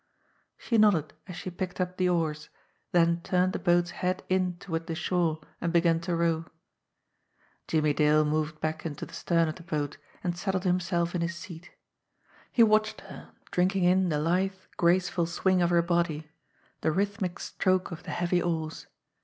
[0.57, 2.49] She nodded as she picked up the oars,
[2.91, 6.45] then turned the boat's head in toward the shore and began to row.
[7.67, 11.35] Jimmie Dale moved back into the stern of the boat and settled himself in his
[11.35, 11.69] seat.
[12.51, 16.31] He watched her, drinking in the lithe, graceful swing of her body,
[16.81, 18.87] the rhythmic stroke of the heavy oars.